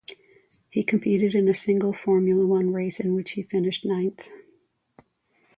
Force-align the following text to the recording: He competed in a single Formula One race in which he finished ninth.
He 0.71 0.81
competed 0.83 1.35
in 1.35 1.47
a 1.47 1.53
single 1.53 1.93
Formula 1.93 2.43
One 2.43 2.73
race 2.73 2.99
in 2.99 3.13
which 3.13 3.33
he 3.33 3.43
finished 3.43 3.85
ninth. 3.85 4.31